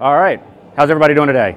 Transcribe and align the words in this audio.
All 0.00 0.16
right. 0.16 0.42
How's 0.76 0.90
everybody 0.90 1.14
doing 1.14 1.28
today? 1.28 1.56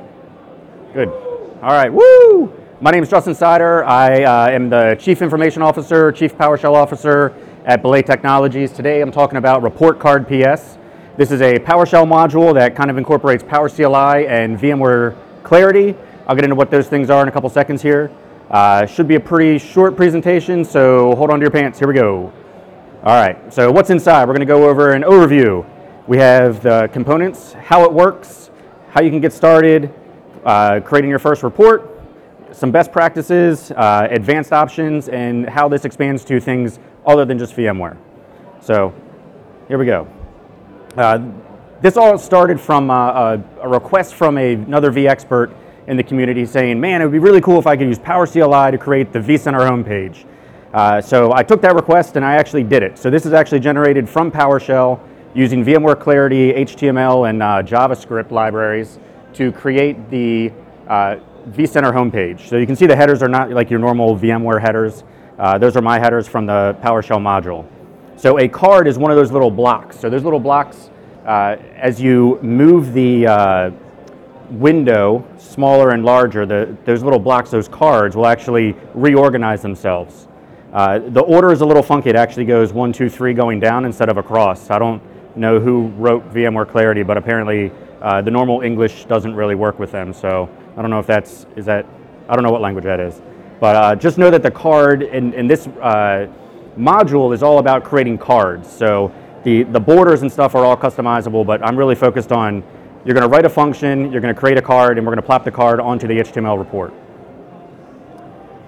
Good. 0.94 1.10
All 1.10 1.72
right. 1.72 1.92
Woo! 1.92 2.54
My 2.80 2.92
name 2.92 3.02
is 3.02 3.10
Justin 3.10 3.34
Sider. 3.34 3.84
I 3.84 4.26
uh, 4.26 4.50
am 4.52 4.70
the 4.70 4.96
Chief 5.00 5.24
Information 5.24 5.64
Officer, 5.64 6.12
Chief 6.12 6.38
PowerShell 6.38 6.76
Officer 6.76 7.34
at 7.66 7.82
Belay 7.82 8.04
Technologies. 8.04 8.72
Today 8.72 9.02
I'm 9.02 9.12
talking 9.12 9.38
about 9.38 9.64
Report 9.64 10.00
Card 10.00 10.28
PS. 10.28 10.78
This 11.18 11.32
is 11.32 11.42
a 11.42 11.58
PowerShell 11.58 12.08
module 12.08 12.54
that 12.54 12.76
kind 12.76 12.92
of 12.92 13.00
incorporates 13.00 13.44
PowerCLI 13.44 14.28
and 14.28 14.60
VMware 14.60 15.18
Clarity. 15.42 15.96
I'll 16.28 16.36
get 16.36 16.44
into 16.44 16.56
what 16.56 16.70
those 16.70 16.88
things 16.88 17.10
are 17.10 17.24
in 17.24 17.28
a 17.30 17.32
couple 17.32 17.50
seconds 17.50 17.82
here. 17.82 18.12
Uh, 18.52 18.86
should 18.86 19.08
be 19.08 19.16
a 19.16 19.20
pretty 19.20 19.58
short 19.58 19.96
presentation, 19.96 20.64
so 20.64 21.16
hold 21.16 21.32
on 21.32 21.40
to 21.40 21.44
your 21.44 21.50
pants. 21.50 21.80
Here 21.80 21.88
we 21.88 21.96
go. 21.96 22.32
All 23.04 23.20
right, 23.20 23.52
so 23.52 23.72
what's 23.72 23.90
inside? 23.90 24.28
We're 24.28 24.36
going 24.36 24.42
to 24.42 24.54
go 24.54 24.70
over 24.70 24.92
an 24.92 25.02
overview. 25.02 25.68
We 26.08 26.16
have 26.20 26.64
the 26.64 26.90
components, 26.94 27.52
how 27.52 27.84
it 27.84 27.92
works, 27.92 28.50
how 28.92 29.02
you 29.02 29.10
can 29.10 29.20
get 29.20 29.34
started, 29.34 29.94
uh, 30.46 30.80
creating 30.80 31.10
your 31.10 31.20
first 31.20 31.44
report, 31.44 32.00
some 32.54 32.72
best 32.72 32.94
practices, 32.94 33.72
uh, 33.72 34.08
advanced 34.10 34.54
options, 34.54 35.10
and 35.10 35.50
how 35.50 35.68
this 35.68 35.84
expands 35.84 36.24
to 36.24 36.40
things 36.40 36.80
other 37.06 37.26
than 37.26 37.38
just 37.38 37.58
VMware. 37.58 37.98
So 38.62 38.94
here 39.68 39.78
we 39.78 39.86
go. 39.86 40.08
Uh, 40.96 41.30
this 41.82 41.98
all 41.98 42.18
started 42.18 42.58
from 42.58 42.90
uh, 42.90 42.94
a, 42.96 43.44
a 43.64 43.68
request 43.68 44.16
from 44.16 44.38
a, 44.38 44.54
another 44.54 44.94
vExpert 44.94 45.54
in 45.88 45.98
the 45.98 46.04
community 46.04 46.46
saying, 46.46 46.80
man, 46.80 47.02
it 47.02 47.04
would 47.04 47.12
be 47.12 47.20
really 47.20 47.42
cool 47.42 47.60
if 47.60 47.68
I 47.68 47.76
could 47.76 47.88
use 47.88 48.00
PowerCLI 48.00 48.72
to 48.72 48.78
create 48.78 49.12
the 49.12 49.20
vCenter 49.20 49.70
homepage. 49.70 50.24
Uh, 50.74 51.02
so 51.02 51.34
I 51.34 51.44
took 51.44 51.62
that 51.64 51.76
request 51.76 52.16
and 52.16 52.24
I 52.24 52.36
actually 52.36 52.64
did 52.64 52.82
it. 52.82 52.98
So 52.98 53.10
this 53.10 53.26
is 53.26 53.34
actually 53.34 53.60
generated 53.60 54.08
from 54.08 54.32
PowerShell 54.32 55.02
using 55.38 55.64
VMware 55.64 56.00
Clarity, 56.00 56.52
HTML, 56.52 57.30
and 57.30 57.44
uh, 57.44 57.62
JavaScript 57.62 58.32
libraries 58.32 58.98
to 59.36 59.52
create 59.52 60.10
the 60.10 60.52
uh, 60.88 61.18
vCenter 61.50 61.94
homepage. 61.94 62.50
So 62.50 62.58
you 62.58 62.66
can 62.66 62.76
see 62.76 62.88
the 62.88 62.96
headers 62.96 63.22
are 63.22 63.28
not 63.28 63.52
like 63.52 63.70
your 63.70 63.80
normal 63.80 64.18
VMware 64.18 64.60
headers. 64.60 65.04
Uh, 65.38 65.60
those 65.60 65.78
are 65.78 65.82
my 65.84 66.00
headers 66.00 66.28
from 66.28 66.48
the 66.48 66.76
PowerShell 66.82 67.22
module. 67.22 67.68
So 68.16 68.40
a 68.40 68.48
card 68.48 68.88
is 68.88 68.98
one 68.98 69.12
of 69.12 69.18
those 69.18 69.32
little 69.32 69.52
blocks. 69.52 70.00
So 70.00 70.10
those 70.10 70.24
little 70.24 70.40
blocks, 70.40 70.90
uh, 71.24 71.58
as 71.76 72.02
you 72.02 72.40
move 72.42 72.94
the 72.94 73.28
uh, 73.28 73.72
window 74.50 75.24
smaller 75.38 75.92
and 75.92 76.04
larger, 76.04 76.48
the, 76.48 76.76
those 76.84 77.04
little 77.04 77.20
blocks, 77.20 77.52
those 77.52 77.68
cards, 77.68 78.16
will 78.16 78.26
actually 78.26 78.76
reorganize 78.96 79.62
themselves. 79.62 80.28
Uh, 80.74 80.98
the 80.98 81.22
order 81.22 81.52
is 81.52 81.62
a 81.62 81.66
little 81.66 81.84
funky. 81.84 82.10
It 82.10 82.16
actually 82.16 82.46
goes 82.46 82.74
one, 82.74 82.92
two, 82.92 83.08
three 83.08 83.36
going 83.36 83.60
down 83.60 83.86
instead 83.86 84.10
of 84.10 84.18
across. 84.18 84.72
I 84.72 84.80
don't 84.80 85.00
know 85.38 85.60
who 85.60 85.88
wrote 85.98 86.34
VMware 86.34 86.68
Clarity, 86.68 87.04
but 87.04 87.18
apparently 87.18 87.72
uh, 88.02 88.22
the 88.22 88.32
normal 88.32 88.62
English 88.62 89.06
doesn't 89.06 89.36
really 89.36 89.56
work 89.56 89.80
with 89.80 89.92
them. 89.92 90.14
So 90.14 90.50
I 90.76 90.82
don't 90.82 90.92
know 90.92 91.00
if 91.00 91.08
that's, 91.08 91.46
is 91.56 91.66
that, 91.66 91.86
I 92.30 92.36
don't 92.36 92.44
know 92.44 92.52
what 92.52 92.62
language 92.62 92.86
that 92.86 93.00
is. 93.00 93.22
But 93.60 93.76
uh, 93.76 93.96
just 93.96 94.18
know 94.18 94.30
that 94.30 94.44
the 94.44 94.52
card 94.52 95.02
in, 95.02 95.34
in 95.34 95.48
this 95.48 95.68
uh, 95.68 96.28
module 96.78 97.34
is 97.34 97.42
all 97.42 97.60
about 97.60 97.84
creating 97.84 98.18
cards. 98.18 98.72
So 98.72 99.12
the, 99.44 99.64
the 99.64 99.80
borders 99.80 100.22
and 100.22 100.32
stuff 100.32 100.56
are 100.56 100.64
all 100.64 100.78
customizable, 100.78 101.46
but 101.46 101.64
I'm 101.64 101.78
really 101.78 101.96
focused 101.96 102.32
on 102.32 102.64
you're 103.06 103.14
going 103.14 103.28
to 103.28 103.30
write 103.30 103.46
a 103.46 103.50
function, 103.50 104.12
you're 104.12 104.22
going 104.22 104.34
to 104.34 104.40
create 104.40 104.58
a 104.58 104.62
card, 104.62 104.98
and 104.98 105.08
we're 105.08 105.14
going 105.14 105.22
to 105.22 105.26
plop 105.26 105.46
the 105.46 105.52
card 105.52 105.80
onto 105.80 106.08
the 106.08 106.16
HTML 106.16 106.58
report. 106.58 106.94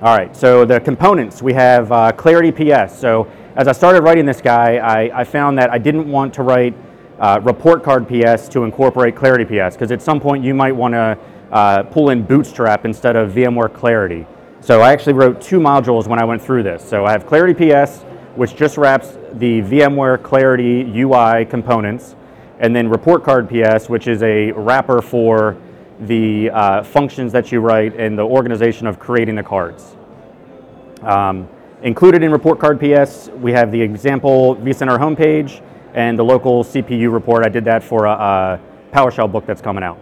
All 0.02 0.18
right, 0.18 0.34
so 0.34 0.64
the 0.64 0.80
components, 0.80 1.42
we 1.42 1.52
have 1.52 1.92
uh, 1.92 2.14
Clarity 2.14 2.54
PS. 2.54 2.98
So 2.98 3.30
as 3.60 3.68
I 3.68 3.74
started 3.74 4.04
writing 4.04 4.26
this 4.26 4.40
guy, 4.40 4.78
I, 4.78 5.20
I 5.20 5.24
found 5.26 5.58
that 5.58 5.70
I 5.70 5.78
didn't 5.78 6.10
want 6.10 6.34
to 6.36 6.44
write 6.44 6.74
uh, 7.20 7.42
Report 7.44 7.84
Card 7.84 8.08
PS 8.08 8.48
to 8.48 8.64
incorporate 8.64 9.18
Clarity 9.18 9.44
PS, 9.44 9.76
because 9.76 9.92
at 9.92 10.02
some 10.02 10.22
point 10.22 10.46
you 10.46 10.54
might 10.54 10.72
want 10.72 10.94
to 10.94 11.18
uh, 11.52 11.84
pull 11.84 12.12
in 12.12 12.24
Bootstrap 12.24 12.86
instead 12.86 13.18
of 13.18 13.34
VMware 13.34 13.74
Clarity. 13.74 14.26
So 14.62 14.80
I 14.80 14.94
actually 14.94 15.12
wrote 15.12 15.42
two 15.42 15.60
modules 15.60 16.08
when 16.08 16.20
I 16.20 16.24
went 16.24 16.42
through 16.42 16.64
this. 16.64 16.88
So 16.88 17.06
I 17.06 17.12
have 17.12 17.26
Clarity 17.26 17.54
PS, 17.54 18.04
which 18.36 18.56
just 18.56 18.78
wraps 18.78 19.18
the 19.34 19.62
VMware 19.62 20.24
Clarity 20.24 20.90
UI 20.96 21.44
components, 21.44 22.16
and 22.60 22.74
then 22.74 22.88
Report 22.88 23.26
Card 23.26 23.50
PS, 23.50 23.90
which 23.90 24.08
is 24.08 24.24
a 24.24 24.54
wrapper 24.54 25.02
for 25.02 25.58
the 26.00 26.50
uh, 26.52 26.84
functions 26.84 27.34
that 27.34 27.52
you 27.52 27.60
write 27.60 27.94
and 27.98 28.18
the 28.18 28.26
organization 28.26 28.88
of 28.88 29.00
creating 29.00 29.36
the 29.36 29.44
cards. 29.44 29.98
Um, 31.02 31.50
included 31.82 32.24
in 32.24 32.32
Report 32.32 32.60
Card 32.60 32.80
PS, 32.80 33.30
we 33.30 33.52
have 33.52 33.72
the 33.72 33.82
example 33.82 34.56
vCenter 34.58 34.98
homepage 34.98 35.64
and 35.94 36.18
the 36.18 36.24
local 36.24 36.64
CPU 36.64 37.12
report. 37.12 37.46
I 37.46 37.50
did 37.50 37.66
that 37.66 37.84
for 37.84 38.06
a, 38.06 38.12
a 38.12 38.60
PowerShell 38.92 39.32
book 39.32 39.46
that's 39.46 39.62
coming 39.62 39.84
out. 39.84 40.00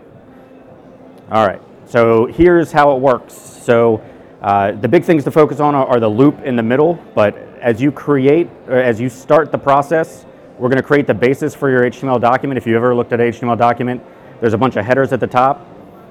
All 1.31 1.45
right, 1.45 1.61
so 1.85 2.25
here's 2.25 2.71
how 2.71 2.95
it 2.95 2.99
works. 2.99 3.33
So 3.33 4.01
uh, 4.41 4.71
the 4.71 4.87
big 4.87 5.03
things 5.03 5.23
to 5.25 5.31
focus 5.31 5.59
on 5.59 5.75
are, 5.75 5.99
the 5.99 6.07
loop 6.07 6.41
in 6.41 6.55
the 6.55 6.63
middle, 6.63 6.99
but 7.13 7.35
as 7.61 7.81
you 7.81 7.91
create, 7.91 8.47
as 8.67 8.99
you 8.99 9.09
start 9.09 9.51
the 9.51 9.57
process, 9.57 10.25
we're 10.57 10.69
going 10.69 10.81
to 10.81 10.87
create 10.87 11.05
the 11.05 11.13
basis 11.13 11.53
for 11.53 11.69
your 11.69 11.81
HTML 11.81 12.19
document. 12.19 12.57
If 12.57 12.65
you 12.65 12.75
ever 12.75 12.95
looked 12.95 13.13
at 13.13 13.19
an 13.19 13.31
HTML 13.31 13.57
document, 13.57 14.01
there's 14.39 14.53
a 14.53 14.57
bunch 14.57 14.75
of 14.75 14.85
headers 14.85 15.11
at 15.11 15.19
the 15.19 15.27
top, 15.27 15.67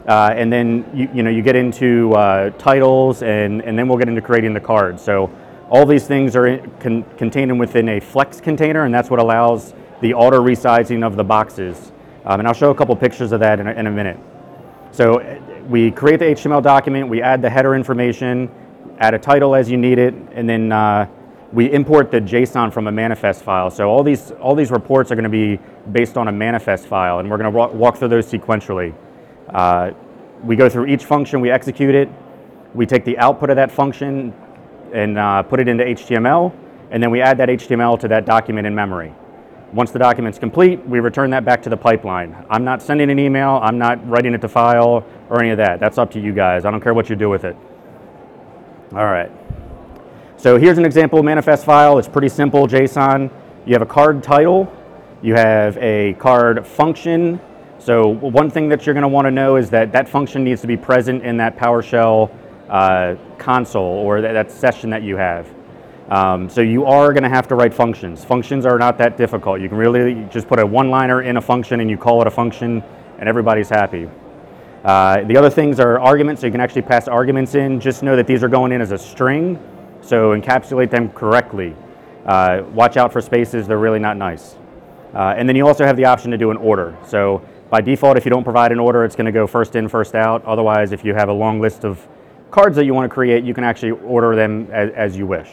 uh, 0.06 0.33
and 0.37 0.53
then 0.53 0.88
you, 0.94 1.09
you, 1.15 1.22
know 1.22 1.31
you 1.31 1.43
get 1.43 1.56
into 1.56 2.12
uh, 2.15 2.50
titles, 2.50 3.22
and, 3.22 3.62
and 3.62 3.78
then 3.78 3.88
we'll 3.88 3.98
get 3.98 4.09
into 4.09 4.22
creating 4.22 4.54
the 4.54 4.60
card. 4.60 5.00
So 5.00 5.31
all 5.69 5.84
these 5.84 6.06
things 6.06 6.37
are 6.37 6.47
in, 6.47 6.71
con, 6.78 7.03
contained 7.16 7.59
within 7.59 7.88
a 7.88 8.00
Flex 8.00 8.41
container, 8.41 8.84
and 8.84 8.94
that's 8.94 9.10
what 9.10 9.19
allows 9.19 9.75
the 10.00 10.15
auto 10.15 10.43
resizing 10.43 11.04
of 11.04 11.16
the 11.16 11.25
boxes. 11.25 11.93
Um, 12.25 12.41
and 12.41 12.49
I'll 12.49 12.54
show 12.54 12.71
a 12.71 12.75
couple 12.75 12.94
pictures 12.97 13.32
of 13.32 13.41
that 13.41 13.60
in 13.60 13.66
a, 13.66 13.72
in 13.72 13.87
a 13.87 13.91
minute. 13.91 14.19
So 14.93 15.41
we 15.69 15.91
create 15.91 16.19
the 16.19 16.27
HTML 16.27 16.62
document, 16.62 17.09
we 17.09 17.21
add 17.22 17.43
the 17.43 17.50
header 17.50 17.75
information, 17.75 18.50
add 18.99 19.15
a 19.15 19.19
title 19.19 19.54
as 19.54 19.71
you 19.71 19.77
need 19.77 19.99
it, 19.99 20.15
and 20.32 20.49
then 20.49 20.72
uh, 20.72 21.09
we 21.53 21.71
import 21.72 22.10
the 22.10 22.21
JSON 22.21 22.72
from 22.72 22.87
a 22.87 22.93
manifest 22.93 23.43
file. 23.43 23.71
So 23.71 23.88
all 23.88 24.03
these, 24.03 24.31
all 24.33 24.54
these 24.54 24.71
reports 24.71 25.10
are 25.10 25.15
going 25.15 25.25
to 25.25 25.28
be 25.28 25.60
based 25.93 26.16
on 26.16 26.28
a 26.28 26.33
manifest 26.33 26.87
file, 26.87 27.19
and 27.19 27.31
we're 27.31 27.38
going 27.38 27.53
to 27.53 27.77
walk 27.77 27.97
through 27.97 28.09
those 28.09 28.31
sequentially. 28.31 28.94
Uh, 29.48 29.91
we 30.44 30.56
go 30.56 30.69
through 30.69 30.87
each 30.87 31.04
function, 31.04 31.41
we 31.41 31.50
execute 31.50 31.94
it, 31.94 32.09
we 32.75 32.87
take 32.87 33.04
the 33.04 33.19
output 33.19 33.50
of 33.50 33.56
that 33.56 33.71
function 33.71 34.34
and 34.92 35.19
uh, 35.19 35.42
put 35.42 35.60
it 35.60 35.69
into 35.69 35.84
HTML, 35.84 36.54
and 36.91 37.02
then 37.02 37.10
we 37.10 37.20
add 37.20 37.38
that 37.38 37.48
HTML 37.48 37.98
to 38.00 38.08
that 38.08 38.24
document 38.24 38.66
in 38.66 38.74
memory. 38.74 39.12
Once 39.72 39.91
the 39.91 39.98
document's 39.98 40.38
complete, 40.38 40.84
we 40.86 41.00
return 41.00 41.28
that 41.30 41.44
back 41.44 41.60
to 41.62 41.69
the 41.69 41.76
pipeline. 41.76 42.36
I'm 42.48 42.64
not 42.64 42.80
sending 42.80 43.10
an 43.10 43.19
email, 43.19 43.58
I'm 43.62 43.78
not 43.78 44.08
writing 44.08 44.32
it 44.32 44.41
to 44.42 44.48
file 44.48 45.04
or 45.28 45.41
any 45.41 45.50
of 45.50 45.58
that. 45.58 45.80
That's 45.80 45.98
up 45.98 46.10
to 46.12 46.20
you 46.20 46.32
guys. 46.32 46.64
I 46.64 46.70
don't 46.70 46.80
care 46.80 46.94
what 46.94 47.10
you 47.10 47.16
do 47.16 47.28
with 47.28 47.44
it. 47.44 47.56
All 48.92 49.06
right. 49.06 49.30
So 50.36 50.58
here's 50.58 50.78
an 50.78 50.84
example 50.84 51.22
manifest 51.22 51.64
file. 51.64 51.98
It's 51.98 52.08
pretty 52.08 52.28
simple, 52.28 52.68
JSON. 52.68 53.30
You 53.66 53.72
have 53.72 53.82
a 53.82 53.86
card 53.86 54.22
title, 54.22 54.72
you 55.22 55.34
have 55.34 55.76
a 55.78 56.14
card 56.14 56.64
function. 56.64 57.41
So 57.78 58.08
one 58.08 58.50
thing 58.50 58.68
that 58.68 58.86
you're 58.86 58.94
going 58.94 59.03
to 59.03 59.08
want 59.08 59.26
to 59.26 59.30
know 59.30 59.56
is 59.56 59.70
that 59.70 59.91
that 59.92 60.08
function 60.08 60.44
needs 60.44 60.60
to 60.60 60.66
be 60.66 60.76
present 60.76 61.24
in 61.24 61.36
that 61.38 61.56
PowerShell 61.56 62.30
uh, 62.69 63.16
console 63.38 63.82
or 63.82 64.21
that, 64.21 64.32
that, 64.32 64.50
session 64.50 64.91
that 64.91 65.03
you 65.03 65.16
have. 65.16 65.49
Um, 66.09 66.49
so 66.49 66.60
you 66.60 66.84
are 66.84 67.12
going 67.12 67.25
to 67.25 67.28
have 67.28 67.49
to 67.49 67.54
write 67.54 67.75
functions. 67.75 68.25
Functions 68.25 68.65
are 68.65 68.78
not 68.78 68.99
that 68.99 69.16
difficult. 69.16 69.60
You 69.60 69.69
can 69.69 69.78
really 69.78 70.27
just 70.31 70.47
put 70.49 70.59
a 70.59 70.66
one-liner 70.66 71.22
in 71.22 71.37
a 71.37 71.41
function 71.41 71.81
and 71.81 71.91
you 71.91 71.97
call 71.97 72.21
it 72.21 72.27
a 72.27 72.31
function 72.31 72.82
and 73.19 73.28
everybody's 73.28 73.69
happy. 73.69 74.09
Uh, 74.84 75.22
the 75.25 75.37
other 75.37 75.50
things 75.50 75.81
are 75.81 75.99
arguments, 75.99 76.43
so 76.43 76.47
you 76.47 76.53
can 76.53 76.60
actually 76.60 76.82
pass 76.82 77.09
arguments 77.09 77.54
in. 77.56 77.81
Just 77.81 78.03
know 78.03 78.15
that 78.15 78.27
these 78.27 78.44
are 78.44 78.49
going 78.49 78.71
in 78.71 78.81
as 78.81 78.93
a 78.93 78.98
string 78.98 79.59
so 80.06 80.38
encapsulate 80.38 80.91
them 80.91 81.10
correctly. 81.10 81.75
Uh, 82.25 82.62
watch 82.72 82.97
out 82.97 83.12
for 83.12 83.21
spaces, 83.21 83.66
they're 83.66 83.78
really 83.78 83.98
not 83.98 84.16
nice. 84.16 84.56
Uh, 85.15 85.34
and 85.37 85.48
then 85.48 85.56
you 85.56 85.66
also 85.66 85.84
have 85.84 85.97
the 85.97 86.04
option 86.04 86.31
to 86.31 86.38
do 86.38 86.50
an 86.50 86.56
order. 86.56 86.97
So 87.06 87.43
by 87.71 87.81
default, 87.81 88.16
if 88.16 88.24
you 88.24 88.30
don't 88.30 88.45
provide 88.45 88.72
an 88.72 88.78
order, 88.78 89.04
it's 89.04 89.16
going 89.16 89.27
to 89.27 89.33
go 89.33 89.47
first 89.47 89.77
in, 89.77 89.89
first 89.89 90.15
out. 90.15 90.45
Otherwise, 90.45 90.92
if 90.92 91.04
you 91.04 91.15
have 91.15 91.28
a 91.28 91.33
long 91.33 91.60
list 91.60 91.84
of 91.84 92.07
cards 92.51 92.77
that 92.77 92.84
you 92.84 92.95
want 92.95 93.09
to 93.09 93.15
create, 93.15 93.45
you 93.45 93.54
can 93.54 93.65
actually 93.65 93.93
order 93.93 94.34
them 94.37 94.69
as, 94.72 94.91
as 94.95 95.16
you 95.16 95.27
wish. 95.27 95.48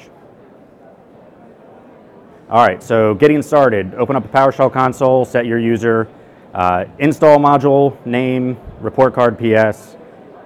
All 2.50 2.64
right, 2.64 2.84
so 2.84 3.16
getting 3.16 3.42
started, 3.42 3.96
open 3.96 4.16
up 4.16 4.26
a 4.26 4.28
PowerShell 4.28 4.72
console, 4.72 5.26
set 5.26 5.46
your 5.46 5.58
user, 5.58 6.08
uh, 6.54 6.86
install 7.00 7.40
module, 7.40 8.04
name, 8.06 8.58
report 8.80 9.14
card 9.14 9.40
PS, 9.40 9.98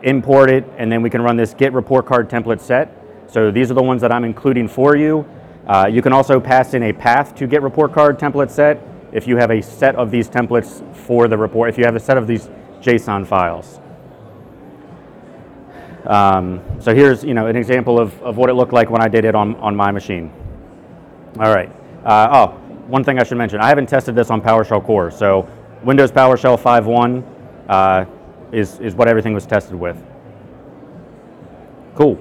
import 0.03 0.49
it, 0.49 0.63
and 0.77 0.91
then 0.91 1.01
we 1.01 1.09
can 1.09 1.21
run 1.21 1.35
this 1.35 1.53
get 1.53 1.73
report 1.73 2.05
card 2.05 2.29
template 2.29 2.61
set. 2.61 2.93
So 3.27 3.51
these 3.51 3.69
are 3.69 3.73
the 3.73 3.83
ones 3.83 4.01
that 4.01 4.11
I'm 4.11 4.23
including 4.23 4.69
for 4.69 4.95
you. 4.95 5.27
Uh, 5.67 5.89
you 5.91 6.01
can 6.01 6.13
also 6.13 6.39
pass 6.39 6.73
in 6.73 6.83
a 6.83 6.93
path 6.93 7.35
to 7.35 7.47
get 7.47 7.61
report 7.61 7.93
card 7.93 8.17
template 8.17 8.49
set 8.49 8.81
if 9.11 9.27
you 9.27 9.35
have 9.35 9.51
a 9.51 9.61
set 9.61 9.95
of 9.95 10.11
these 10.11 10.29
templates 10.29 10.95
for 10.95 11.27
the 11.27 11.37
report, 11.37 11.69
if 11.69 11.77
you 11.77 11.83
have 11.83 11.95
a 11.95 11.99
set 11.99 12.17
of 12.17 12.25
these 12.25 12.49
JSON 12.79 13.25
files. 13.25 13.81
Um, 16.07 16.61
so 16.79 16.95
here's 16.95 17.23
you 17.23 17.33
know 17.33 17.47
an 17.47 17.55
example 17.55 17.99
of, 17.99 18.19
of 18.21 18.37
what 18.37 18.49
it 18.49 18.53
looked 18.53 18.73
like 18.73 18.89
when 18.89 19.01
I 19.01 19.07
did 19.07 19.25
it 19.25 19.35
on, 19.35 19.55
on 19.55 19.75
my 19.75 19.91
machine. 19.91 20.31
All 21.39 21.53
right. 21.53 21.69
Uh, 22.05 22.29
oh, 22.31 22.47
one 22.87 23.03
thing 23.03 23.19
I 23.19 23.23
should 23.23 23.37
mention, 23.37 23.59
I 23.59 23.67
haven't 23.67 23.87
tested 23.87 24.15
this 24.15 24.29
on 24.29 24.41
PowerShell 24.41 24.83
Core. 24.85 25.11
So 25.11 25.47
Windows 25.83 26.11
PowerShell 26.11 26.57
5.1, 26.57 27.23
uh, 27.69 28.05
is, 28.51 28.79
is 28.79 28.95
what 28.95 29.07
everything 29.07 29.33
was 29.33 29.45
tested 29.45 29.75
with. 29.75 30.01
Cool. 31.95 32.17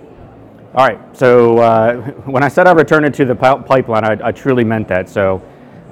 All 0.75 0.87
right, 0.87 1.17
so 1.17 1.59
uh, 1.59 1.97
when 2.27 2.43
I 2.43 2.49
said 2.49 2.67
I 2.67 2.73
returned 2.73 3.07
it 3.07 3.15
to 3.15 3.25
the 3.25 3.35
pipeline, 3.35 4.05
I, 4.05 4.29
I 4.29 4.33
truly 4.33 4.65
meant 4.65 4.89
that. 4.89 5.09
So 5.09 5.43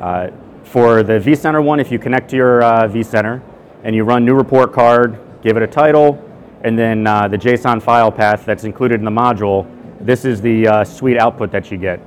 uh, 0.01 0.31
for 0.65 1.03
the 1.03 1.15
vCenter 1.15 1.63
one, 1.63 1.81
if 1.81 1.91
you 1.93 1.99
connect 1.99 2.31
to 2.31 2.37
your 2.37 2.63
uh, 2.63 2.89
vCenter 2.89 3.41
and 3.85 3.95
you 3.95 4.05
run 4.05 4.25
new 4.25 4.35
report 4.35 4.73
card, 4.73 5.19
give 5.43 5.57
it 5.57 5.63
a 5.63 5.67
title, 5.67 6.23
and 6.65 6.79
then 6.79 7.07
uh, 7.07 7.29
the 7.29 7.39
JSON 7.39 7.81
file 7.81 8.11
path 8.11 8.45
that's 8.45 8.65
included 8.65 8.99
in 8.99 9.05
the 9.05 9.11
module, 9.11 9.71
this 10.01 10.25
is 10.25 10.41
the 10.41 10.67
uh, 10.67 10.85
suite 10.85 11.19
output 11.19 11.53
that 11.53 11.71
you 11.71 11.79
get. 11.79 12.01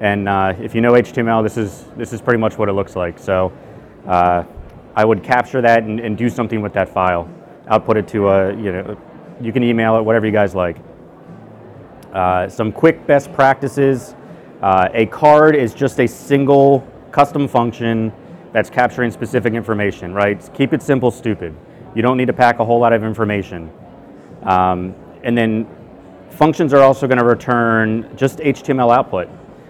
And 0.00 0.28
uh, 0.28 0.54
if 0.60 0.74
you 0.74 0.80
know 0.80 0.92
HTML, 0.92 1.42
this 1.42 1.56
is, 1.56 1.86
this 1.96 2.12
is 2.12 2.20
pretty 2.20 2.38
much 2.38 2.58
what 2.58 2.68
it 2.68 2.72
looks 2.72 2.96
like. 2.96 3.18
So 3.18 3.52
I 4.94 5.04
would 5.04 5.22
capture 5.22 5.62
that 5.62 5.84
and, 5.84 6.00
and, 6.00 6.18
do 6.18 6.28
something 6.28 6.60
with 6.60 6.74
that 6.74 6.88
file. 6.88 7.28
Output 7.68 7.96
it 7.96 8.08
to 8.08 8.28
a, 8.28 8.54
you 8.56 8.72
know, 8.72 8.98
you 9.40 9.52
can 9.52 9.62
email 9.62 9.96
it, 9.96 10.02
whatever 10.02 10.26
you 10.26 10.32
guys 10.32 10.54
like. 10.54 10.76
Uh, 12.12 12.48
some 12.48 12.70
quick 12.72 13.06
best 13.06 13.32
practices. 13.32 14.14
Uh, 14.60 14.88
a 14.92 15.06
card 15.06 15.56
is 15.56 15.72
just 15.72 15.98
a 15.98 16.06
single 16.06 16.86
custom 17.10 17.48
function 17.48 18.12
that's 18.52 18.68
capturing 18.68 19.10
specific 19.10 19.54
information, 19.54 20.12
right? 20.12 20.50
Keep 20.52 20.74
it 20.74 20.82
simple, 20.82 21.10
stupid. 21.10 21.56
You 21.94 22.02
don't 22.02 22.18
need 22.18 22.26
to 22.26 22.34
pack 22.34 22.58
a 22.58 22.64
whole 22.64 22.78
lot 22.78 22.92
of 22.92 23.02
information. 23.02 23.72
Um, 24.42 24.94
and 25.22 25.36
then 25.36 25.66
functions 26.30 26.72
are 26.72 26.82
also 26.82 27.06
going 27.06 27.18
to 27.18 27.24
return 27.24 28.10
just 28.16 28.38
HTML 28.38 28.94
output. 28.94 29.28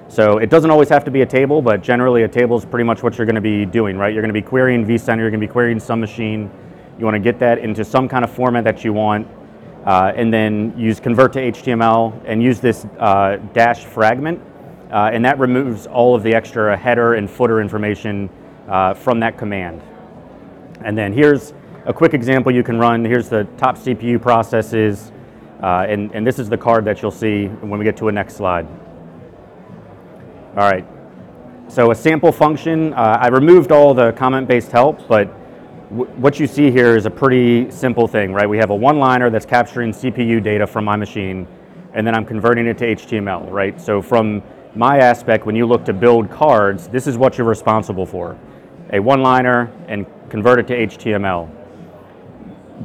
So 0.09 0.39
it 0.39 0.51
doesn't 0.51 0.71
always 0.71 0.91
have 0.91 1.05
to 1.05 1.11
be 1.11 1.23
a 1.23 1.27
table, 1.27 1.63
but 1.63 1.83
generally 1.83 2.25
a 2.25 2.29
table 2.29 2.59
is 2.59 2.65
pretty 2.65 2.85
much 2.85 3.03
what 3.03 3.17
you're 3.17 3.25
going 3.25 3.35
to 3.35 3.41
be 3.41 3.65
doing, 3.65 3.97
right? 3.97 4.13
You're 4.13 4.23
going 4.23 4.35
to 4.35 4.39
be 4.39 4.47
querying 4.47 4.85
vCenter, 4.87 5.19
you're 5.19 5.31
going 5.31 5.41
to 5.41 5.47
be 5.47 5.53
querying 5.53 5.81
some 5.81 6.01
machine. 6.01 6.51
You 6.99 7.07
want 7.07 7.15
to 7.15 7.21
get 7.21 7.39
that 7.39 7.59
into 7.59 7.85
some 7.85 8.09
kind 8.09 8.23
of 8.23 8.31
format 8.31 8.65
that 8.65 8.85
you 8.85 8.93
want, 8.93 9.27
uh, 9.87 10.13
and 10.15 10.33
then 10.33 10.79
use 10.79 11.01
convert 11.01 11.33
to 11.33 11.41
HTML 11.41 12.23
and 12.27 12.43
use 12.43 12.61
this 12.61 12.85
uh, 12.99 13.39
dash 13.55 13.85
fragment, 13.85 14.41
uh, 14.91 15.11
and 15.13 15.25
that 15.25 15.39
removes 15.39 15.87
all 15.87 16.15
of 16.15 16.23
the 16.23 16.35
extra 16.35 16.77
header 16.77 17.15
and 17.15 17.31
footer 17.31 17.61
information 17.61 18.29
uh, 18.69 18.93
from 18.93 19.19
that 19.21 19.39
command. 19.39 19.83
And 20.85 20.97
then 20.97 21.13
here's 21.13 21.55
a 21.84 21.93
quick 21.93 22.14
example 22.14 22.52
you 22.52 22.62
can 22.62 22.79
run. 22.79 23.05
Here's 23.05 23.29
the 23.29 23.44
top 23.56 23.76
CPU 23.76 24.20
processes, 24.20 25.11
uh, 25.62 25.87
and, 25.88 26.12
and 26.12 26.26
this 26.26 26.38
is 26.38 26.49
the 26.49 26.58
card 26.58 26.84
that 26.84 27.02
you'll 27.02 27.11
see 27.11 27.46
when 27.46 27.79
we 27.79 27.84
get 27.84 27.96
to 27.99 28.08
a 28.08 28.12
next 28.12 28.37
slide. 28.37 28.67
All 30.56 30.70
right, 30.70 30.87
so 31.69 31.90
a 31.90 31.94
sample 31.94 32.31
function, 32.31 32.93
uh, 32.93 33.19
I 33.20 33.29
removed 33.29 33.73
all 33.73 33.94
the 33.94 34.12
comment-based 34.12 34.70
help, 34.70 35.08
but 35.08 35.25
what 35.90 36.38
you 36.38 36.46
see 36.46 36.70
here 36.70 36.96
is 36.96 37.05
a 37.05 37.11
pretty 37.11 37.70
simple 37.70 38.06
thing, 38.06 38.32
right? 38.32 38.49
We 38.49 38.58
have 38.58 38.70
a 38.70 38.75
one-liner 38.75 39.31
that's 39.31 39.46
capturing 39.46 39.93
CPU 39.93 40.43
data 40.43 40.67
from 40.67 40.84
my 40.84 40.96
machine, 40.96 41.49
and 41.94 42.06
then 42.06 42.14
I'm 42.14 42.25
converting 42.25 42.67
it 42.67 42.79
to 42.79 42.94
HTML, 42.94 43.50
right? 43.50 43.81
So 43.81 44.00
from 44.00 44.43
my 44.75 44.99
aspect, 44.99 45.46
when 45.46 45.56
you 45.56 45.67
look 45.67 45.84
to 45.87 45.93
build 45.93 46.31
cards, 46.31 46.88
this 46.88 47.06
is 47.06 47.19
what 47.19 47.37
you're 47.37 47.46
responsible 47.46 48.06
for. 48.06 48.38
A 48.93 49.00
one-liner 49.00 49.73
and 49.88 50.06
convert 50.31 50.61
it 50.61 50.67
to 50.69 50.76
HTML. 50.87 51.62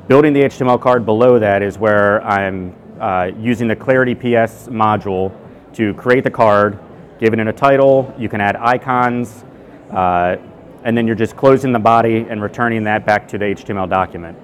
Building 0.06 0.34
the 0.34 0.42
HTML 0.42 0.80
card 0.80 1.06
below 1.06 1.40
that 1.40 1.64
is 1.64 1.80
where 1.80 2.24
I'm 2.24 2.76
uh, 3.00 3.32
using 3.40 3.68
the 3.68 3.76
Clarity 3.76 4.14
PS 4.14 4.68
module 4.68 5.36
to 5.74 5.94
create 5.96 6.24
the 6.24 6.30
card, 6.30 6.78
giving 7.20 7.40
it 7.40 7.48
a 7.48 7.54
title, 7.54 8.14
you 8.18 8.30
can 8.30 8.40
add 8.40 8.58
icons, 8.58 9.44
uh, 9.90 10.36
and 10.84 10.96
then 10.96 11.08
you're 11.08 11.16
just 11.16 11.36
closing 11.36 11.72
the 11.72 11.80
body 11.80 12.28
and 12.30 12.44
returning 12.44 12.84
that 12.84 13.06
back 13.06 13.28
to 13.30 13.38
the 13.40 13.46
HTML 13.46 13.90
document. 13.90 14.38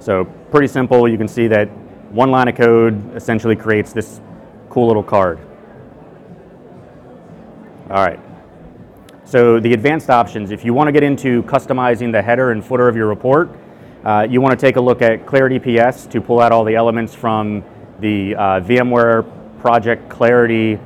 So 0.00 0.24
pretty 0.50 0.66
simple. 0.66 1.06
You 1.06 1.18
can 1.18 1.28
see 1.28 1.46
that 1.48 1.66
one 2.10 2.30
line 2.30 2.48
of 2.48 2.56
code 2.56 3.14
essentially 3.14 3.54
creates 3.54 3.92
this 3.92 4.20
cool 4.70 4.88
little 4.88 5.04
card. 5.04 5.38
All 7.90 8.04
right. 8.04 8.18
So 9.24 9.60
the 9.60 9.72
advanced 9.72 10.10
options, 10.10 10.50
if 10.50 10.64
you 10.64 10.74
want 10.74 10.88
to 10.88 10.92
get 10.92 11.02
into 11.02 11.42
customizing 11.44 12.10
the 12.12 12.22
header 12.22 12.50
and 12.50 12.64
footer 12.64 12.88
of 12.88 12.96
your 12.96 13.06
report, 13.06 13.50
uh, 14.06 14.22
you 14.30 14.40
want 14.40 14.52
to 14.52 14.66
take 14.66 14.76
a 14.76 14.80
look 14.80 15.02
at 15.02 15.26
Clarity 15.26 15.58
PS 15.58 16.06
to 16.06 16.20
pull 16.20 16.38
out 16.38 16.52
all 16.52 16.62
the 16.62 16.76
elements 16.76 17.12
from 17.12 17.64
the 17.98 18.36
uh, 18.36 18.60
VMware 18.60 19.26
project 19.60 20.08
Clarity 20.08 20.78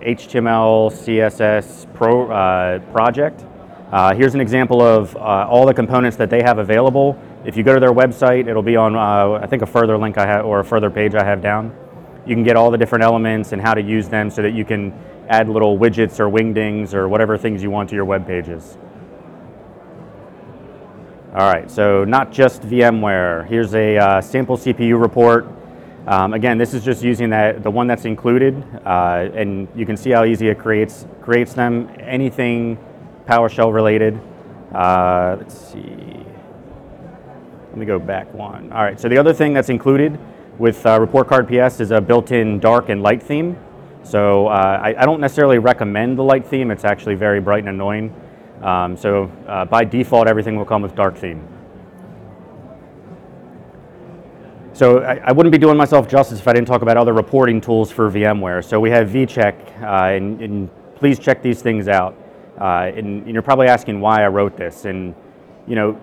HTML 0.00 0.90
CSS 0.90 1.92
pro, 1.92 2.30
uh, 2.30 2.78
project. 2.90 3.44
Uh, 3.92 4.14
here's 4.14 4.32
an 4.34 4.40
example 4.40 4.80
of 4.80 5.14
uh, 5.14 5.46
all 5.46 5.66
the 5.66 5.74
components 5.74 6.16
that 6.16 6.30
they 6.30 6.40
have 6.40 6.56
available. 6.56 7.20
If 7.44 7.54
you 7.58 7.64
go 7.64 7.74
to 7.74 7.80
their 7.80 7.92
website, 7.92 8.48
it'll 8.48 8.62
be 8.62 8.76
on, 8.76 8.96
uh, 8.96 9.40
I 9.42 9.46
think, 9.46 9.60
a 9.60 9.66
further 9.66 9.98
link 9.98 10.16
I 10.16 10.24
have 10.24 10.46
or 10.46 10.60
a 10.60 10.64
further 10.64 10.88
page 10.88 11.14
I 11.14 11.22
have 11.22 11.42
down. 11.42 11.70
You 12.24 12.34
can 12.34 12.44
get 12.44 12.56
all 12.56 12.70
the 12.70 12.78
different 12.78 13.04
elements 13.04 13.52
and 13.52 13.60
how 13.60 13.74
to 13.74 13.82
use 13.82 14.08
them 14.08 14.30
so 14.30 14.40
that 14.40 14.54
you 14.54 14.64
can 14.64 14.98
add 15.28 15.50
little 15.50 15.78
widgets 15.78 16.18
or 16.18 16.30
wingdings 16.30 16.94
or 16.94 17.10
whatever 17.10 17.36
things 17.36 17.62
you 17.62 17.70
want 17.70 17.90
to 17.90 17.94
your 17.94 18.06
web 18.06 18.26
pages. 18.26 18.78
All 21.34 21.52
right, 21.52 21.68
so 21.68 22.04
not 22.04 22.30
just 22.30 22.62
VMware. 22.62 23.48
Here's 23.48 23.74
a 23.74 23.96
uh, 23.96 24.20
sample 24.20 24.56
CPU 24.56 25.00
report. 25.00 25.48
Um, 26.06 26.32
again, 26.32 26.58
this 26.58 26.74
is 26.74 26.84
just 26.84 27.02
using 27.02 27.28
that 27.30 27.64
the 27.64 27.70
one 27.72 27.88
that's 27.88 28.04
included, 28.04 28.62
uh, 28.86 29.30
and 29.34 29.66
you 29.74 29.84
can 29.84 29.96
see 29.96 30.10
how 30.10 30.24
easy 30.24 30.46
it 30.46 30.60
creates 30.60 31.08
creates 31.22 31.52
them. 31.52 31.90
Anything 31.98 32.78
PowerShell 33.26 33.74
related. 33.74 34.20
Uh, 34.72 35.34
let's 35.40 35.58
see. 35.58 36.24
Let 37.70 37.78
me 37.78 37.84
go 37.84 37.98
back 37.98 38.32
one. 38.32 38.72
All 38.72 38.84
right, 38.84 39.00
so 39.00 39.08
the 39.08 39.18
other 39.18 39.34
thing 39.34 39.52
that's 39.52 39.70
included 39.70 40.16
with 40.60 40.86
uh, 40.86 41.00
Report 41.00 41.26
Card 41.26 41.48
PS 41.48 41.80
is 41.80 41.90
a 41.90 42.00
built-in 42.00 42.60
dark 42.60 42.90
and 42.90 43.02
light 43.02 43.20
theme. 43.20 43.58
So 44.04 44.46
uh, 44.46 44.80
I, 44.80 45.02
I, 45.02 45.04
don't 45.04 45.20
necessarily 45.20 45.58
recommend 45.58 46.16
the 46.16 46.22
light 46.22 46.46
theme. 46.46 46.70
It's 46.70 46.84
actually 46.84 47.16
very 47.16 47.40
bright 47.40 47.60
and 47.60 47.70
annoying. 47.70 48.14
Um, 48.64 48.96
so 48.96 49.30
uh, 49.46 49.66
by 49.66 49.84
default, 49.84 50.26
everything 50.26 50.56
will 50.56 50.64
come 50.64 50.80
with 50.80 50.94
dark 50.94 51.18
theme. 51.18 51.46
So 54.72 55.00
I, 55.00 55.16
I, 55.16 55.32
wouldn't 55.32 55.52
be 55.52 55.58
doing 55.58 55.76
myself 55.76 56.08
justice 56.08 56.40
if 56.40 56.48
I 56.48 56.54
didn't 56.54 56.66
talk 56.66 56.80
about 56.80 56.96
other 56.96 57.12
reporting 57.12 57.60
tools 57.60 57.90
for 57.92 58.10
VMware. 58.10 58.64
So 58.64 58.80
we 58.80 58.90
have 58.90 59.10
vCheck, 59.10 59.82
uh, 59.82 60.14
and, 60.14 60.40
and 60.40 60.70
please 60.96 61.18
check 61.18 61.42
these 61.42 61.60
things 61.60 61.88
out. 61.88 62.16
Uh, 62.58 62.90
and, 62.96 63.24
and, 63.24 63.32
you're 63.34 63.42
probably 63.42 63.68
asking 63.68 64.00
why 64.00 64.24
I 64.24 64.28
wrote 64.28 64.56
this. 64.56 64.86
And 64.86 65.14
you 65.66 65.74
know, 65.74 66.00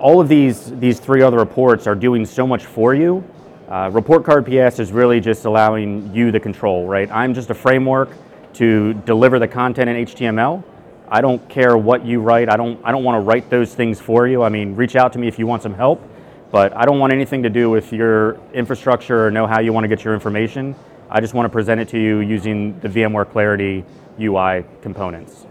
all 0.00 0.20
of 0.20 0.28
these 0.28 0.72
these 0.80 0.98
three 0.98 1.22
other 1.22 1.38
reports 1.38 1.86
are 1.86 1.94
doing 1.94 2.26
so 2.26 2.46
much 2.46 2.66
for 2.66 2.94
you. 2.94 3.24
Uh, 3.68 3.88
Report 3.92 4.24
Card 4.24 4.46
PS 4.46 4.80
is 4.80 4.90
really 4.90 5.20
just 5.20 5.44
allowing 5.44 6.12
you 6.12 6.32
the 6.32 6.40
control, 6.40 6.88
right? 6.88 7.08
I'm 7.10 7.34
just 7.34 7.50
a 7.50 7.54
framework 7.54 8.10
to 8.54 8.94
deliver 9.06 9.38
the 9.38 9.48
content 9.48 9.88
in 9.88 10.06
HTML. 10.06 10.64
I 11.10 11.20
don't 11.20 11.46
care 11.48 11.76
what 11.76 12.04
you 12.04 12.20
write. 12.20 12.48
I 12.48 12.56
don't 12.56 12.80
I 12.84 12.92
don't 12.92 13.04
want 13.04 13.16
to 13.16 13.26
write 13.26 13.50
those 13.50 13.74
things 13.74 14.00
for 14.00 14.26
you. 14.26 14.42
I 14.42 14.48
mean, 14.48 14.76
reach 14.76 14.96
out 14.96 15.12
to 15.14 15.18
me 15.18 15.28
if 15.28 15.38
you 15.38 15.46
want 15.46 15.62
some 15.62 15.74
help, 15.74 16.02
but 16.50 16.76
I 16.76 16.84
don't 16.84 16.98
want 16.98 17.12
anything 17.12 17.42
to 17.42 17.50
do 17.50 17.70
with 17.70 17.92
your 17.92 18.38
infrastructure 18.52 19.26
or 19.26 19.30
know 19.30 19.46
how 19.46 19.60
you 19.60 19.72
want 19.72 19.84
to 19.84 19.88
get 19.88 20.04
your 20.04 20.14
information. 20.14 20.74
I 21.10 21.20
just 21.20 21.32
want 21.32 21.46
to 21.46 21.50
present 21.50 21.80
it 21.80 21.88
to 21.90 21.98
you 21.98 22.18
using 22.18 22.78
the 22.80 22.88
VMware 22.88 23.30
Clarity 23.30 23.84
UI 24.20 24.64
components. 24.82 25.46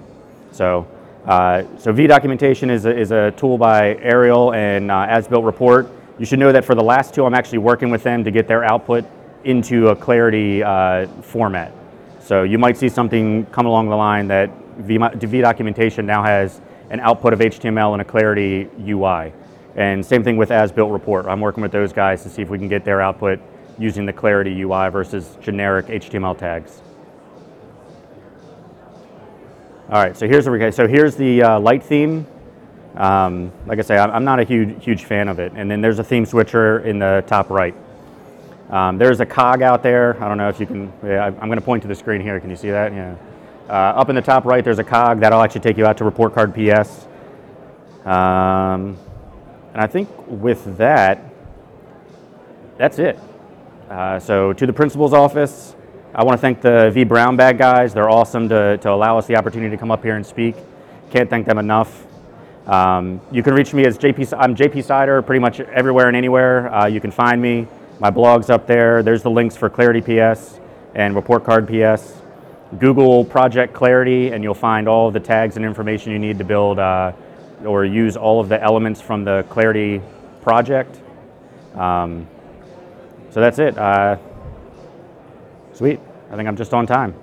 So, 0.52 0.88
uh, 1.26 1.64
so 1.78 1.92
vDocumentation 1.92 2.70
is 2.70 2.86
a, 2.86 2.96
is 2.96 3.12
a 3.12 3.32
tool 3.32 3.58
by 3.58 3.96
Ariel 3.96 4.54
and 4.54 4.92
uh, 4.92 5.08
As 5.10 5.28
Built 5.28 5.44
Report. 5.44 5.88
You 6.20 6.26
should 6.26 6.40
know 6.40 6.52
that 6.52 6.66
for 6.66 6.76
the 6.76 6.84
last 6.84 7.14
two, 7.14 7.26
I'm 7.26 7.34
actually 7.34 7.60
working 7.60 7.90
with 7.90 8.04
them 8.04 8.24
to 8.24 8.32
get 8.32 8.48
their 8.48 8.64
output 8.64 9.06
into 9.44 9.90
a 9.90 9.96
Clarity 9.96 10.64
uh, 10.64 11.08
format. 11.22 11.72
So 12.20 12.44
you 12.44 12.58
might 12.58 12.78
see 12.78 12.90
something 12.90 13.46
come 13.48 13.66
along 13.66 13.90
the 13.90 13.96
line 13.96 14.28
that 14.28 14.50
v, 14.78 14.98
vDocumentation 14.98 16.06
now 16.06 16.24
has 16.24 16.62
an 16.90 17.00
output 17.00 17.34
of 17.34 17.40
HTML 17.40 17.94
and 17.94 18.02
a 18.02 18.06
Clarity 18.06 18.70
UI. 18.80 19.34
And 19.76 20.06
same 20.06 20.24
thing 20.24 20.38
with 20.38 20.52
As 20.52 20.72
Built 20.72 20.92
Report. 20.92 21.26
I'm 21.28 21.40
working 21.40 21.62
with 21.62 21.72
those 21.72 21.94
guys 21.94 22.24
to 22.24 22.30
see 22.30 22.42
if 22.42 22.50
we 22.50 22.58
can 22.58 22.68
get 22.68 22.84
their 22.84 23.02
output 23.02 23.40
using 23.78 24.06
the 24.06 24.14
Clarity 24.14 24.62
UI 24.62 24.90
versus 24.90 25.38
generic 25.42 25.88
HTML 25.88 26.38
tags. 26.38 26.82
All 29.90 30.04
right, 30.04 30.18
so 30.18 30.28
here's 30.28 30.46
the 30.46 30.72
so 30.72 30.88
here's 30.88 31.16
the 31.16 31.44
uh, 31.44 31.60
light 31.60 31.84
theme. 31.84 32.26
Um, 32.96 33.52
like 33.68 33.80
I 33.80 33.84
say, 33.84 33.98
I'm 33.98 34.26
not 34.26 34.40
a 34.40 34.44
huge 34.44 34.84
huge 34.84 35.06
fan 35.06 35.30
of 35.30 35.40
it. 35.40 35.54
And 35.56 35.70
then 35.70 35.80
there's 35.80 36.00
a 36.00 36.04
theme 36.04 36.26
switcher 36.26 36.80
in 36.80 37.00
the 37.00 37.24
top 37.28 37.50
right. 37.50 37.76
Um, 38.70 38.98
there's 38.98 39.22
a 39.22 39.26
cog 39.26 39.62
out 39.62 39.84
there. 39.84 40.22
I 40.22 40.28
don't 40.28 40.38
know 40.38 40.50
if 40.50 40.60
you 40.60 40.66
can. 40.66 40.92
Yeah, 41.04 41.26
I'm 41.26 41.48
going 41.48 41.60
to 41.60 41.64
point 41.64 41.84
to 41.84 41.88
the 41.88 41.96
screen 41.96 42.20
here. 42.20 42.40
Can 42.40 42.50
you 42.50 42.58
see 42.58 42.72
that? 42.72 42.92
Yeah. 42.92 43.16
Uh, 43.70 43.72
up 43.72 44.10
in 44.10 44.16
the 44.16 44.22
top 44.22 44.46
right, 44.46 44.64
there's 44.64 44.80
a 44.80 44.84
cog 44.84 45.20
that'll 45.20 45.42
actually 45.42 45.62
take 45.62 45.78
you 45.78 45.86
out 45.86 45.98
to 45.98 46.06
report 46.06 46.34
card 46.34 46.54
PS. 46.54 47.06
Um, 48.06 48.98
and 49.74 49.82
I 49.82 49.88
think 49.88 50.10
with 50.28 50.78
that, 50.78 51.22
that's 52.78 52.98
it. 52.98 53.20
Uh, 53.90 54.20
so 54.20 54.54
to 54.54 54.66
the 54.66 54.72
principal's 54.72 55.14
office, 55.14 55.76
I 56.16 56.24
want 56.24 56.38
to 56.38 56.42
thank 56.42 56.62
the 56.62 56.92
vBrownBag 56.96 57.58
guys. 57.58 57.94
They're 57.94 58.10
awesome 58.10 58.48
to, 58.50 58.78
to 58.78 58.92
allow 58.92 59.18
us 59.18 59.28
the 59.28 59.36
opportunity 59.36 59.70
to 59.72 59.78
come 59.78 59.92
up 59.92 60.02
here 60.02 60.16
and 60.16 60.26
speak. 60.26 60.56
Can't 61.12 61.30
thank 61.30 61.46
them 61.46 61.58
enough. 61.58 62.06
Um, 62.68 63.20
you 63.32 63.44
can 63.44 63.54
reach 63.54 63.74
me 63.74 63.86
as 63.86 63.98
JP. 63.98 64.38
I'm 64.38 64.56
JP 64.56 64.84
Sider, 64.84 65.22
pretty 65.22 65.40
much 65.40 65.60
everywhere 65.60 66.08
and 66.08 66.16
anywhere. 66.16 66.74
Uh, 66.74 66.86
you 66.88 67.02
can 67.02 67.12
find 67.12 67.42
me. 67.42 67.68
My 68.00 68.10
blog's 68.10 68.50
up 68.50 68.66
there. 68.66 69.04
There's 69.04 69.24
the 69.24 69.32
links 69.32 69.58
for 69.58 69.70
Clarity 69.70 70.02
PS 70.02 70.60
and 70.96 71.16
Report 71.16 71.44
Card 71.44 71.68
PS. 71.68 72.14
Google 72.80 73.24
Project 73.24 73.74
Clarity, 73.74 74.32
and 74.32 74.44
you'll 74.44 74.54
find 74.54 74.88
all 74.88 75.08
of 75.08 75.14
the 75.14 75.20
tags 75.20 75.56
and 75.56 75.66
information 75.66 76.12
you 76.12 76.20
need 76.20 76.38
to 76.38 76.44
build 76.44 76.80
uh, 76.80 77.12
or 77.66 77.86
use 77.86 78.18
all 78.18 78.40
of 78.40 78.50
the 78.50 78.62
elements 78.62 79.02
from 79.02 79.24
the 79.24 79.46
Clarity 79.50 80.02
project. 80.42 81.00
Um, 81.76 82.28
so 83.32 83.40
that's 83.40 83.60
it. 83.60 83.78
Uh, 83.78 84.18
sweet. 85.74 86.00
I 86.32 86.36
think 86.36 86.48
I'm 86.48 86.58
just 86.58 86.74
on 86.74 86.86
time. 86.86 87.14